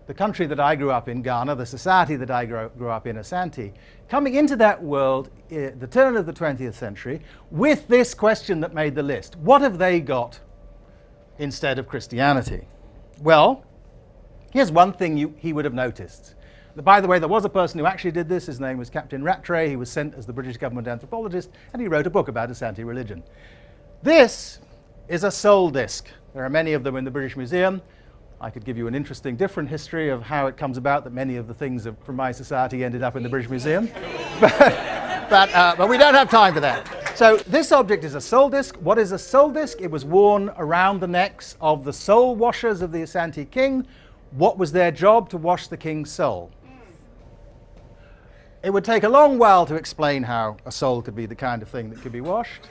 the 0.10 0.14
country 0.16 0.48
that 0.48 0.60
I 0.60 0.76
grew 0.76 0.90
up 0.90 1.08
in, 1.08 1.22
Ghana, 1.22 1.54
the 1.54 1.68
society 1.68 2.16
that 2.16 2.32
I 2.32 2.44
grew, 2.44 2.72
grew 2.76 2.90
up 2.90 3.06
in, 3.06 3.18
Asante, 3.18 3.74
coming 4.10 4.34
into 4.34 4.56
that 4.56 4.82
world 4.82 5.30
at 5.52 5.80
the 5.80 5.86
turn 5.86 6.18
of 6.18 6.26
the 6.26 6.34
20th 6.34 6.74
century 6.74 7.22
with 7.52 7.88
this 7.88 8.16
question 8.16 8.60
that 8.62 8.74
made 8.74 8.96
the 8.96 9.04
list 9.04 9.36
What 9.36 9.62
have 9.62 9.78
they 9.78 10.00
got 10.00 10.40
instead 11.38 11.78
of 11.78 11.88
Christianity? 11.88 12.68
Well, 13.22 13.64
here's 14.52 14.72
one 14.72 14.94
thing 14.94 15.16
you, 15.16 15.36
he 15.38 15.54
would 15.54 15.64
have 15.64 15.76
noticed 15.76 16.34
By 16.76 17.02
the 17.02 17.08
way, 17.08 17.20
there 17.20 17.30
was 17.30 17.46
a 17.46 17.50
person 17.50 17.80
who 17.80 17.86
actually 17.86 18.14
did 18.14 18.28
this. 18.28 18.48
His 18.48 18.60
name 18.60 18.80
was 18.80 18.90
Captain 18.90 19.22
Rattray. 19.22 19.70
He 19.70 19.76
was 19.76 19.92
sent 19.92 20.16
as 20.16 20.26
the 20.26 20.34
British 20.34 20.58
government 20.58 20.88
anthropologist, 20.88 21.52
and 21.72 21.80
he 21.80 21.88
wrote 21.88 22.08
a 22.08 22.10
book 22.10 22.30
about 22.30 22.50
Asante 22.50 22.84
religion. 22.84 23.22
This 24.02 24.58
is 25.08 25.24
a 25.24 25.30
soul 25.30 25.70
disc. 25.70 26.08
There 26.34 26.44
are 26.44 26.50
many 26.50 26.74
of 26.74 26.84
them 26.84 26.96
in 26.96 27.04
the 27.04 27.12
British 27.12 27.38
Museum. 27.38 27.84
I 28.42 28.50
could 28.50 28.64
give 28.64 28.78
you 28.78 28.88
an 28.88 28.96
interesting, 28.96 29.36
different 29.36 29.68
history 29.68 30.08
of 30.08 30.22
how 30.22 30.48
it 30.48 30.56
comes 30.56 30.78
about 30.78 31.04
that 31.04 31.12
many 31.12 31.36
of 31.36 31.48
the 31.48 31.54
things 31.54 31.86
from 32.06 32.16
my 32.16 32.32
society 32.32 32.86
ended 32.86 33.04
up 33.04 33.18
in 33.18 33.24
the 33.24 33.28
British 33.28 33.50
Museum. 33.50 33.90
but, 34.40 34.58
but, 35.30 35.54
uh, 35.54 35.76
but 35.78 35.90
we 35.90 35.98
don't 35.98 36.14
have 36.14 36.30
time 36.30 36.54
for 36.54 36.62
that. 36.62 37.18
So 37.18 37.36
this 37.36 37.74
object 37.74 38.06
is 38.06 38.16
a 38.16 38.22
soul 38.22 38.50
disc. 38.50 38.78
What 38.78 38.98
is 38.98 39.12
a 39.12 39.20
soul 39.20 39.50
disc? 39.50 39.82
It 39.82 39.92
was 39.92 40.06
worn 40.06 40.52
around 40.58 41.02
the 41.02 41.08
necks 41.08 41.58
of 41.60 41.84
the 41.84 41.92
soul 41.92 42.34
washers 42.38 42.82
of 42.82 42.94
the 42.94 43.00
Asante 43.00 43.50
king. 43.52 43.86
What 44.32 44.58
was 44.58 44.72
their 44.72 44.90
job? 44.90 45.30
To 45.32 45.38
wash 45.38 45.68
the 45.68 45.76
king's 45.76 46.10
soul. 46.10 46.50
It 48.64 48.70
would 48.70 48.86
take 48.86 49.04
a 49.04 49.10
long 49.10 49.38
while 49.38 49.66
to 49.66 49.76
explain 49.76 50.24
how 50.24 50.56
a 50.66 50.72
soul 50.72 51.02
could 51.02 51.16
be 51.16 51.26
the 51.26 51.36
kind 51.36 51.62
of 51.62 51.68
thing 51.68 51.90
that 51.90 52.02
could 52.02 52.14
be 52.14 52.22
washed. 52.22 52.70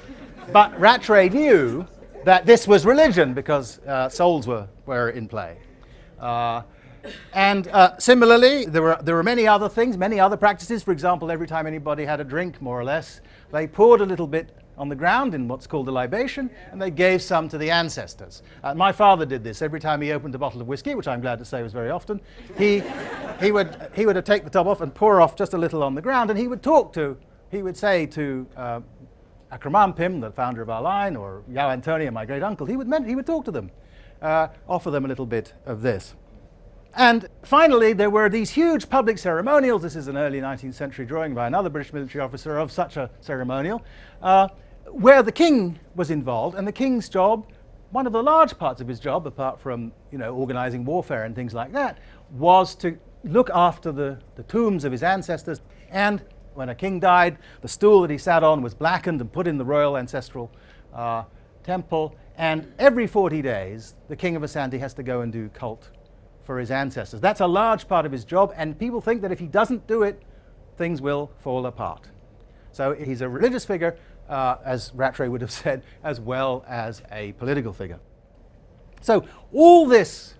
But 0.50 0.78
Rattray 0.80 1.28
knew 1.28 1.86
that 2.24 2.46
this 2.46 2.66
was 2.66 2.84
religion 2.84 3.34
because 3.34 3.78
uh, 3.80 4.08
souls 4.08 4.46
were, 4.46 4.68
were 4.86 5.10
in 5.10 5.28
play. 5.28 5.56
Uh, 6.18 6.62
and 7.32 7.68
uh, 7.68 7.96
similarly, 7.98 8.66
there 8.66 8.82
were, 8.82 8.98
there 9.02 9.14
were 9.14 9.22
many 9.22 9.46
other 9.46 9.68
things, 9.68 9.96
many 9.96 10.20
other 10.20 10.36
practices. 10.36 10.82
For 10.82 10.92
example, 10.92 11.30
every 11.30 11.46
time 11.46 11.66
anybody 11.66 12.04
had 12.04 12.20
a 12.20 12.24
drink, 12.24 12.60
more 12.60 12.78
or 12.78 12.84
less, 12.84 13.20
they 13.52 13.66
poured 13.66 14.00
a 14.00 14.06
little 14.06 14.26
bit 14.26 14.54
on 14.76 14.88
the 14.88 14.94
ground 14.94 15.34
in 15.34 15.48
what's 15.48 15.66
called 15.66 15.88
a 15.88 15.90
libation, 15.90 16.48
and 16.70 16.80
they 16.80 16.90
gave 16.90 17.20
some 17.20 17.48
to 17.48 17.58
the 17.58 17.70
ancestors. 17.70 18.42
Uh, 18.62 18.74
my 18.74 18.92
father 18.92 19.26
did 19.26 19.42
this 19.42 19.60
every 19.60 19.80
time 19.80 20.00
he 20.00 20.12
opened 20.12 20.34
a 20.34 20.38
bottle 20.38 20.60
of 20.60 20.68
whiskey, 20.68 20.94
which 20.94 21.08
I'm 21.08 21.20
glad 21.20 21.38
to 21.40 21.44
say 21.44 21.62
was 21.62 21.72
very 21.72 21.90
often. 21.90 22.20
He, 22.56 22.82
he, 23.40 23.50
would, 23.50 23.90
he 23.94 24.06
would 24.06 24.24
take 24.24 24.44
the 24.44 24.50
top 24.50 24.66
off 24.66 24.80
and 24.80 24.94
pour 24.94 25.20
off 25.20 25.34
just 25.34 25.52
a 25.54 25.58
little 25.58 25.82
on 25.82 25.94
the 25.94 26.02
ground, 26.02 26.30
and 26.30 26.38
he 26.38 26.46
would 26.46 26.62
talk 26.62 26.92
to, 26.92 27.16
he 27.50 27.62
would 27.62 27.76
say 27.76 28.06
to 28.06 28.46
uh, 28.56 28.80
Akroma-Ampim, 29.52 30.20
the 30.20 30.30
founder 30.30 30.62
of 30.62 30.70
our 30.70 30.82
line, 30.82 31.16
or 31.16 31.42
Yao 31.50 31.70
Antonia, 31.70 32.10
my 32.10 32.26
great 32.26 32.42
uncle, 32.42 32.66
he 32.66 32.76
would, 32.76 32.92
he 33.06 33.14
would 33.14 33.26
talk 33.26 33.44
to 33.46 33.50
them, 33.50 33.70
uh, 34.20 34.48
offer 34.68 34.90
them 34.90 35.04
a 35.04 35.08
little 35.08 35.26
bit 35.26 35.54
of 35.64 35.82
this. 35.82 36.14
And 36.94 37.28
finally, 37.42 37.92
there 37.92 38.10
were 38.10 38.28
these 38.28 38.50
huge 38.50 38.88
public 38.88 39.18
ceremonials. 39.18 39.82
This 39.82 39.96
is 39.96 40.08
an 40.08 40.16
early 40.16 40.40
19th 40.40 40.74
century 40.74 41.06
drawing 41.06 41.34
by 41.34 41.46
another 41.46 41.68
British 41.68 41.92
military 41.92 42.24
officer 42.24 42.58
of 42.58 42.72
such 42.72 42.96
a 42.96 43.10
ceremonial, 43.20 43.82
uh, 44.22 44.48
where 44.90 45.22
the 45.22 45.32
king 45.32 45.78
was 45.94 46.10
involved. 46.10 46.56
And 46.56 46.66
the 46.66 46.72
king's 46.72 47.08
job, 47.08 47.46
one 47.90 48.06
of 48.06 48.12
the 48.12 48.22
large 48.22 48.58
parts 48.58 48.80
of 48.80 48.88
his 48.88 49.00
job, 49.00 49.26
apart 49.26 49.60
from 49.60 49.92
you 50.10 50.18
know, 50.18 50.34
organizing 50.34 50.84
warfare 50.84 51.24
and 51.24 51.34
things 51.34 51.54
like 51.54 51.72
that, 51.72 51.98
was 52.32 52.74
to 52.76 52.98
look 53.24 53.50
after 53.54 53.92
the, 53.92 54.18
the 54.36 54.42
tombs 54.44 54.84
of 54.84 54.92
his 54.92 55.02
ancestors. 55.02 55.60
And 55.90 56.22
when 56.58 56.68
a 56.68 56.74
king 56.74 56.98
died, 56.98 57.38
the 57.60 57.68
stool 57.68 58.02
that 58.02 58.10
he 58.10 58.18
sat 58.18 58.42
on 58.42 58.62
was 58.62 58.74
blackened 58.74 59.20
and 59.20 59.32
put 59.32 59.46
in 59.46 59.58
the 59.58 59.64
royal 59.64 59.96
ancestral 59.96 60.50
uh, 60.92 61.22
temple. 61.62 62.16
And 62.36 62.72
every 62.80 63.06
40 63.06 63.42
days, 63.42 63.94
the 64.08 64.16
king 64.16 64.34
of 64.34 64.42
Asante 64.42 64.76
has 64.80 64.92
to 64.94 65.04
go 65.04 65.20
and 65.20 65.32
do 65.32 65.48
cult 65.50 65.88
for 66.42 66.58
his 66.58 66.72
ancestors. 66.72 67.20
That's 67.20 67.40
a 67.40 67.46
large 67.46 67.86
part 67.86 68.06
of 68.06 68.10
his 68.10 68.24
job, 68.24 68.52
and 68.56 68.76
people 68.76 69.00
think 69.00 69.22
that 69.22 69.30
if 69.30 69.38
he 69.38 69.46
doesn't 69.46 69.86
do 69.86 70.02
it, 70.02 70.20
things 70.76 71.00
will 71.00 71.30
fall 71.38 71.64
apart. 71.66 72.08
So 72.72 72.92
he's 72.92 73.20
a 73.20 73.28
religious 73.28 73.64
figure, 73.64 73.96
uh, 74.28 74.56
as 74.64 74.92
Rattray 74.96 75.28
would 75.28 75.42
have 75.42 75.52
said, 75.62 75.84
as 76.02 76.20
well 76.20 76.64
as 76.66 77.02
a 77.12 77.32
political 77.32 77.72
figure. 77.72 78.00
So 79.00 79.24
all 79.52 79.86
this 79.86 80.34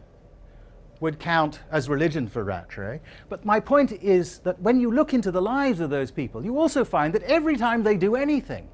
would 1.01 1.19
count 1.19 1.61
as 1.71 1.89
religion 1.89 2.27
for 2.29 2.45
Rattray. 2.45 2.97
Eh? 2.97 2.99
But 3.29 3.45
my 3.45 3.61
point 3.61 3.93
is 3.93 4.39
that 4.41 4.61
when 4.61 4.81
you 4.81 4.91
look 4.91 5.15
into 5.15 5.31
the 5.31 5.43
lives 5.43 5.81
of 5.81 5.91
those 5.91 6.11
people, 6.11 6.45
you 6.45 6.59
also 6.59 6.85
find 6.85 7.15
that 7.15 7.23
every 7.23 7.57
time 7.57 7.83
they 7.83 7.97
do 7.97 8.17
anything, 8.17 8.69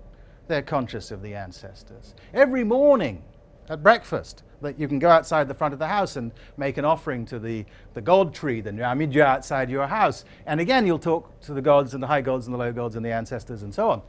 they're 0.48 0.62
conscious 0.62 1.10
of 1.10 1.22
the 1.22 1.34
ancestors. 1.34 2.14
Every 2.32 2.64
morning 2.64 3.22
at 3.68 3.82
breakfast, 3.82 4.42
that 4.60 4.78
you 4.78 4.88
can 4.88 4.98
go 4.98 5.08
outside 5.08 5.46
the 5.46 5.54
front 5.54 5.72
of 5.72 5.78
the 5.78 5.86
house 5.86 6.16
and 6.16 6.32
make 6.56 6.76
an 6.78 6.84
offering 6.84 7.24
to 7.26 7.38
the, 7.38 7.64
the 7.92 8.00
god 8.00 8.34
tree, 8.34 8.60
the 8.60 8.70
Nyamidja 8.70 9.20
outside 9.20 9.70
your 9.70 9.86
house. 9.86 10.24
And 10.46 10.60
again, 10.60 10.86
you'll 10.86 10.98
talk 10.98 11.40
to 11.42 11.54
the 11.54 11.62
gods 11.62 11.94
and 11.94 12.02
the 12.02 12.06
high 12.06 12.20
gods 12.20 12.46
and 12.46 12.54
the 12.54 12.58
low 12.58 12.72
gods 12.72 12.96
and 12.96 13.04
the 13.04 13.12
ancestors 13.12 13.62
and 13.62 13.72
so 13.72 13.90
on. 13.90 14.02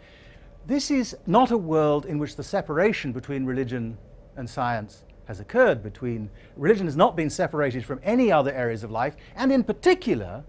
This 0.66 0.90
is 0.90 1.16
not 1.28 1.52
a 1.52 1.58
world 1.58 2.06
in 2.06 2.18
which 2.18 2.36
the 2.36 2.44
separation 2.44 3.12
between 3.12 3.46
religion 3.46 3.98
and 4.36 4.50
science 4.50 5.05
has 5.28 5.40
occurred 5.40 5.84
between 5.84 6.30
religion 6.56 6.86
has 6.86 6.96
not 6.96 7.16
been 7.16 7.30
separated 7.30 7.86
from 7.86 8.00
any 8.04 8.32
other 8.32 8.52
areas 8.52 8.84
of 8.84 8.92
life 8.92 9.16
and 9.36 9.52
in 9.52 9.64
particular 9.64 10.44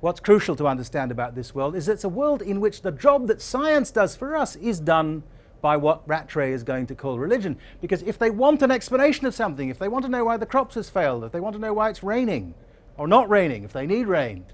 what's 0.00 0.20
crucial 0.20 0.54
to 0.56 0.66
understand 0.66 1.10
about 1.10 1.34
this 1.34 1.54
world 1.54 1.74
is 1.74 1.88
it's 1.88 2.04
a 2.04 2.08
world 2.08 2.42
in 2.42 2.60
which 2.60 2.82
the 2.82 2.92
job 2.92 3.26
that 3.26 3.40
science 3.40 3.90
does 3.90 4.14
for 4.14 4.36
us 4.36 4.56
is 4.56 4.78
done 4.80 5.22
by 5.60 5.76
what 5.76 6.06
Rattray 6.06 6.52
is 6.52 6.62
going 6.62 6.86
to 6.86 6.94
call 6.94 7.18
religion. 7.18 7.56
Because 7.80 8.02
if 8.02 8.18
they 8.18 8.30
want 8.30 8.62
an 8.62 8.70
explanation 8.70 9.26
of 9.26 9.34
something, 9.34 9.68
if 9.68 9.78
they 9.78 9.88
want 9.88 10.04
to 10.04 10.10
know 10.10 10.24
why 10.24 10.36
the 10.36 10.46
crops 10.46 10.74
has 10.76 10.90
failed, 10.90 11.24
if 11.24 11.32
they 11.32 11.40
want 11.40 11.54
to 11.54 11.60
know 11.60 11.72
why 11.72 11.90
it's 11.90 12.02
raining 12.02 12.54
or 12.96 13.08
not 13.08 13.28
raining, 13.28 13.64
if 13.64 13.72
they 13.72 13.86
need 13.86 14.06
rain, 14.06 14.44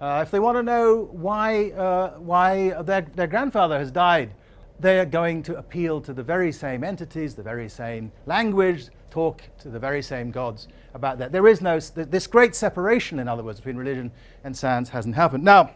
uh, 0.00 0.20
if 0.22 0.30
they 0.30 0.38
want 0.38 0.56
to 0.56 0.62
know 0.62 1.08
why, 1.10 1.70
uh, 1.70 2.18
why 2.18 2.82
their, 2.82 3.00
their 3.00 3.26
grandfather 3.26 3.78
has 3.78 3.90
died, 3.90 4.34
they 4.80 4.98
are 5.00 5.04
going 5.04 5.42
to 5.44 5.56
appeal 5.56 6.00
to 6.02 6.12
the 6.12 6.22
very 6.22 6.52
same 6.52 6.84
entities, 6.84 7.34
the 7.34 7.42
very 7.42 7.68
same 7.68 8.12
language, 8.26 8.88
talk 9.10 9.42
to 9.58 9.68
the 9.68 9.78
very 9.78 10.02
same 10.02 10.30
gods 10.30 10.68
about 10.94 11.18
that. 11.18 11.32
There 11.32 11.48
is 11.48 11.60
no, 11.60 11.80
this 11.80 12.26
great 12.26 12.54
separation, 12.54 13.18
in 13.18 13.28
other 13.28 13.42
words, 13.42 13.60
between 13.60 13.76
religion 13.76 14.12
and 14.44 14.56
science 14.56 14.88
hasn't 14.90 15.14
happened. 15.14 15.44
Now, 15.44 15.70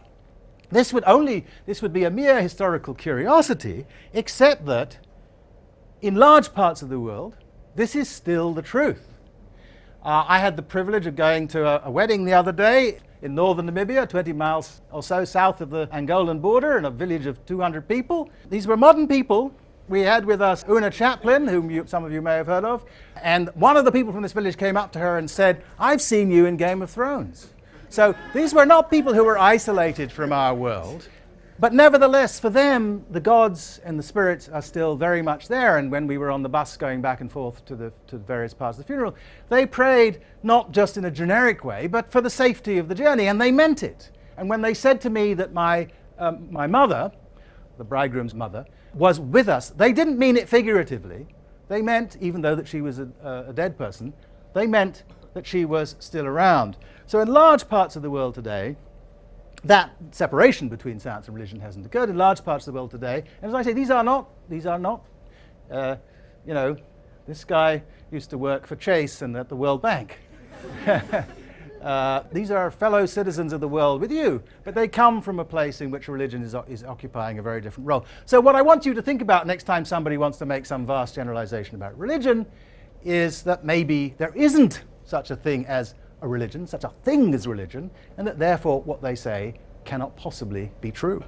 this 0.69 0.93
would 0.93 1.03
only, 1.05 1.45
this 1.65 1.81
would 1.81 1.93
be 1.93 2.03
a 2.03 2.09
mere 2.09 2.41
historical 2.41 2.93
curiosity, 2.93 3.85
except 4.13 4.65
that 4.65 4.97
in 6.01 6.15
large 6.15 6.53
parts 6.53 6.81
of 6.81 6.89
the 6.89 6.99
world, 6.99 7.35
this 7.75 7.95
is 7.95 8.09
still 8.09 8.53
the 8.53 8.61
truth. 8.61 9.07
Uh, 10.03 10.25
I 10.27 10.39
had 10.39 10.57
the 10.57 10.63
privilege 10.63 11.05
of 11.05 11.15
going 11.15 11.47
to 11.49 11.65
a, 11.65 11.87
a, 11.87 11.91
wedding 11.91 12.25
the 12.25 12.33
other 12.33 12.51
day 12.51 12.99
in 13.23 13.33
northern 13.33 13.71
Namibia, 13.71 14.07
20 14.07 14.33
miles 14.33 14.81
or 14.91 15.01
so 15.01 15.23
south 15.23 15.61
of 15.61 15.69
the 15.69 15.87
Angolan 15.87 16.41
border, 16.41 16.77
in 16.77 16.85
a 16.85 16.91
village 16.91 17.25
of 17.25 17.43
200 17.45 17.87
people. 17.87 18.29
These 18.49 18.67
were 18.67 18.77
modern 18.77 19.07
people. 19.07 19.55
We 19.87 20.01
had 20.01 20.25
with 20.25 20.41
us 20.41 20.63
Oona 20.69 20.91
Chaplin, 20.91 21.47
whom 21.47 21.71
you, 21.71 21.85
some 21.87 22.03
of 22.03 22.11
you 22.11 22.21
may 22.21 22.35
have 22.35 22.47
heard 22.47 22.65
of, 22.65 22.85
and 23.21 23.49
one 23.55 23.77
of 23.77 23.85
the 23.85 23.91
people 23.91 24.13
from 24.13 24.21
this 24.21 24.33
village 24.33 24.57
came 24.57 24.77
up 24.77 24.91
to 24.93 24.99
her 24.99 25.17
and 25.17 25.29
said, 25.29 25.63
I've 25.79 26.01
seen 26.01 26.31
you 26.31 26.45
in 26.45 26.57
Game 26.57 26.81
of 26.81 26.89
Thrones. 26.89 27.53
So 27.89 28.13
these 28.33 28.53
were 28.53 28.65
not 28.65 28.89
people 28.89 29.13
who 29.13 29.23
were 29.23 29.37
isolated 29.37 30.11
from 30.11 30.33
our 30.33 30.53
world. 30.53 31.07
But 31.59 31.73
nevertheless, 31.73 32.39
for 32.39 32.49
them, 32.49 33.05
the 33.11 33.19
gods 33.19 33.79
and 33.85 33.97
the 33.97 34.03
spirits 34.03 34.49
are 34.49 34.61
still 34.61 34.95
very 34.95 35.21
much 35.21 35.47
there. 35.47 35.77
And 35.77 35.91
when 35.91 36.07
we 36.07 36.17
were 36.17 36.31
on 36.31 36.41
the 36.41 36.49
bus 36.49 36.77
going 36.77 37.01
back 37.01 37.21
and 37.21 37.31
forth 37.31 37.63
to 37.65 37.75
the, 37.75 37.93
to 38.07 38.17
various 38.17 38.53
parts 38.53 38.79
of 38.79 38.83
the 38.83 38.87
funeral, 38.87 39.15
they 39.49 39.65
prayed 39.65 40.21
not 40.41 40.71
just 40.71 40.97
in 40.97 41.05
a 41.05 41.11
generic 41.11 41.63
way, 41.63 41.87
but 41.87 42.11
for 42.11 42.21
the 42.21 42.29
safety 42.29 42.79
of 42.79 42.87
the 42.87 42.95
journey. 42.95 43.27
And 43.27 43.39
they 43.39 43.51
meant 43.51 43.83
it. 43.83 44.09
And 44.37 44.49
when 44.49 44.61
they 44.61 44.73
said 44.73 44.99
to 45.01 45.09
me 45.09 45.35
that 45.35 45.53
my, 45.53 45.87
um, 46.17 46.51
my 46.51 46.65
mother, 46.65 47.11
the 47.77 47.83
bridegroom's 47.83 48.33
mother, 48.33 48.65
was 48.95 49.19
with 49.19 49.47
us, 49.47 49.69
they 49.69 49.93
didn't 49.93 50.17
mean 50.17 50.37
it 50.37 50.49
figuratively. 50.49 51.27
They 51.67 51.81
meant, 51.81 52.17
even 52.19 52.41
though 52.41 52.55
that 52.55 52.67
she 52.67 52.81
was 52.81 52.99
a, 52.99 53.07
a 53.47 53.53
dead 53.53 53.77
person, 53.77 54.13
they 54.53 54.65
meant 54.65 55.03
that 55.33 55.45
she 55.45 55.65
was 55.65 55.95
still 55.99 56.25
around. 56.25 56.77
So 57.05 57.19
in 57.19 57.27
large 57.27 57.67
parts 57.67 57.95
of 57.95 58.01
the 58.01 58.09
world 58.09 58.35
today, 58.35 58.75
that 59.65 59.91
separation 60.11 60.67
between 60.67 60.99
science 60.99 61.27
and 61.27 61.35
religion 61.35 61.59
hasn't 61.59 61.85
occurred 61.85 62.09
in 62.09 62.17
large 62.17 62.43
parts 62.43 62.67
of 62.67 62.73
the 62.73 62.77
world 62.77 62.91
today. 62.91 63.23
And 63.41 63.49
as 63.49 63.55
I 63.55 63.61
say, 63.61 63.73
these 63.73 63.89
are 63.89 64.03
not, 64.03 64.29
these 64.49 64.65
are 64.65 64.79
not, 64.79 65.03
uh, 65.71 65.95
you 66.45 66.53
know, 66.53 66.75
this 67.27 67.45
guy 67.45 67.83
used 68.11 68.29
to 68.31 68.37
work 68.37 68.67
for 68.67 68.75
Chase 68.75 69.21
and 69.21 69.35
at 69.37 69.47
the 69.47 69.55
World 69.55 69.81
Bank. 69.81 70.19
uh, 71.81 72.23
these 72.33 72.51
are 72.51 72.69
fellow 72.69 73.05
citizens 73.05 73.53
of 73.53 73.61
the 73.61 73.67
world 73.67 74.01
with 74.01 74.11
you, 74.11 74.43
but 74.65 74.75
they 74.75 74.87
come 74.87 75.21
from 75.21 75.39
a 75.39 75.45
place 75.45 75.79
in 75.79 75.89
which 75.89 76.09
religion 76.09 76.43
is, 76.43 76.55
is 76.67 76.83
occupying 76.83 77.39
a 77.39 77.41
very 77.41 77.61
different 77.61 77.87
role. 77.87 78.05
So 78.25 78.41
what 78.41 78.55
I 78.55 78.61
want 78.61 78.85
you 78.85 78.93
to 78.93 79.01
think 79.01 79.21
about 79.21 79.47
next 79.47 79.63
time 79.63 79.85
somebody 79.85 80.17
wants 80.17 80.37
to 80.39 80.45
make 80.45 80.65
some 80.65 80.85
vast 80.85 81.15
generalization 81.15 81.75
about 81.75 81.97
religion 81.97 82.45
is 83.05 83.43
that 83.43 83.63
maybe 83.63 84.15
there 84.17 84.33
isn't 84.35 84.83
such 85.05 85.31
a 85.31 85.35
thing 85.35 85.65
as 85.67 85.95
a 86.23 86.27
religion, 86.27 86.65
such 86.65 86.85
a 86.85 86.91
thing 87.03 87.33
as 87.35 87.45
religion, 87.45 87.91
and 88.17 88.25
that 88.25 88.39
therefore 88.39 88.81
what 88.81 89.01
they 89.01 89.13
say 89.13 89.53
cannot 89.83 90.15
possibly 90.15 90.71
be 90.81 90.89
true. 90.91 91.21